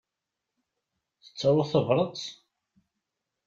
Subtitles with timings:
[1.23, 2.21] Tettaruḍ tabrat?